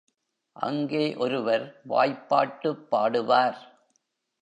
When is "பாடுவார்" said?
2.91-3.59